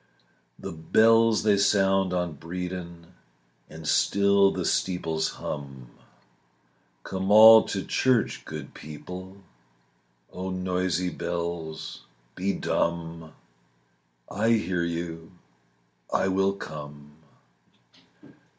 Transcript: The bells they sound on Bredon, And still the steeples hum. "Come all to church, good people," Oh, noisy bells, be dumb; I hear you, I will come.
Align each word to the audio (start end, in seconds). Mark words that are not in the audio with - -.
The 0.57 0.71
bells 0.71 1.43
they 1.43 1.59
sound 1.59 2.11
on 2.11 2.33
Bredon, 2.33 3.13
And 3.69 3.87
still 3.87 4.49
the 4.49 4.65
steeples 4.65 5.29
hum. 5.33 5.91
"Come 7.03 7.29
all 7.31 7.61
to 7.65 7.83
church, 7.85 8.43
good 8.45 8.73
people," 8.73 9.37
Oh, 10.33 10.49
noisy 10.49 11.11
bells, 11.11 12.01
be 12.33 12.51
dumb; 12.51 13.33
I 14.27 14.53
hear 14.53 14.81
you, 14.83 15.33
I 16.11 16.29
will 16.29 16.53
come. 16.53 17.11